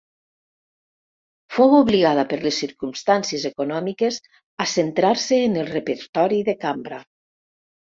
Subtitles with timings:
[1.57, 4.19] Fou obligada per les circumstàncies econòmiques
[4.67, 7.03] a centrar-se en el repertori de cambra.